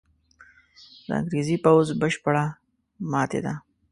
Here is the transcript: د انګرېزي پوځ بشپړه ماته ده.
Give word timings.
د 1.07 1.09
انګرېزي 1.19 1.57
پوځ 1.65 1.87
بشپړه 2.01 2.45
ماته 3.11 3.39
ده. 3.45 3.53